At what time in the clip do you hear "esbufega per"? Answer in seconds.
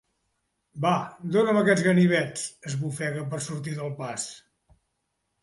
2.71-3.43